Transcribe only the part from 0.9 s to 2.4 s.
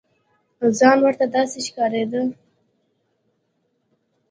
ورته داسې ښکارېده.